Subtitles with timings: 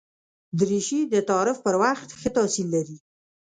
[0.59, 2.97] دریشي د تعارف پر وخت ښه تاثیر لري.